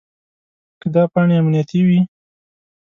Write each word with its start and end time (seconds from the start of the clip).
که 0.81 0.87
دا 0.93 1.03
پاڼې 1.13 1.35
امنیتي 1.41 1.79
وي. 1.87 1.99